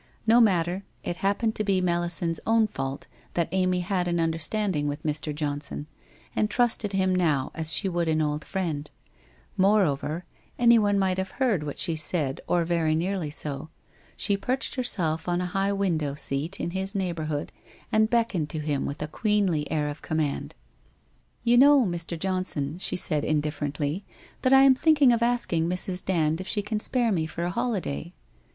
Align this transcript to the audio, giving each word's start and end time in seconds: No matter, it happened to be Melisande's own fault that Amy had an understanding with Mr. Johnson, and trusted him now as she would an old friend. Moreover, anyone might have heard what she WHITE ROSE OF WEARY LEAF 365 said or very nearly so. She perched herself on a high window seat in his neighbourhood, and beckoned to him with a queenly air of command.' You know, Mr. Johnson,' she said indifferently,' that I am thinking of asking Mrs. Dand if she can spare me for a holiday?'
No 0.25 0.41
matter, 0.41 0.83
it 1.03 1.17
happened 1.17 1.53
to 1.53 1.63
be 1.63 1.79
Melisande's 1.79 2.39
own 2.47 2.65
fault 2.65 3.05
that 3.35 3.49
Amy 3.51 3.81
had 3.81 4.07
an 4.07 4.19
understanding 4.19 4.87
with 4.87 5.03
Mr. 5.03 5.31
Johnson, 5.31 5.85
and 6.35 6.49
trusted 6.49 6.93
him 6.93 7.13
now 7.13 7.51
as 7.53 7.71
she 7.71 7.87
would 7.87 8.07
an 8.07 8.19
old 8.19 8.43
friend. 8.43 8.89
Moreover, 9.57 10.25
anyone 10.57 10.97
might 10.97 11.19
have 11.19 11.29
heard 11.37 11.61
what 11.61 11.77
she 11.77 11.91
WHITE 11.91 11.97
ROSE 11.99 12.03
OF 12.03 12.13
WEARY 12.13 12.25
LEAF 12.29 12.67
365 12.67 12.69
said 12.71 12.73
or 12.73 12.77
very 12.79 12.95
nearly 12.95 13.29
so. 13.29 13.69
She 14.17 14.35
perched 14.37 14.73
herself 14.73 15.27
on 15.29 15.39
a 15.39 15.45
high 15.45 15.71
window 15.71 16.15
seat 16.15 16.59
in 16.59 16.71
his 16.71 16.95
neighbourhood, 16.95 17.51
and 17.91 18.09
beckoned 18.09 18.49
to 18.49 18.59
him 18.59 18.87
with 18.87 19.03
a 19.03 19.07
queenly 19.07 19.69
air 19.69 19.87
of 19.87 20.01
command.' 20.01 20.55
You 21.43 21.59
know, 21.59 21.85
Mr. 21.85 22.17
Johnson,' 22.17 22.79
she 22.79 22.95
said 22.95 23.23
indifferently,' 23.23 24.03
that 24.41 24.51
I 24.51 24.63
am 24.63 24.73
thinking 24.73 25.11
of 25.13 25.21
asking 25.21 25.69
Mrs. 25.69 26.03
Dand 26.03 26.41
if 26.41 26.47
she 26.47 26.63
can 26.63 26.79
spare 26.79 27.11
me 27.11 27.27
for 27.27 27.43
a 27.43 27.51
holiday?' 27.51 28.13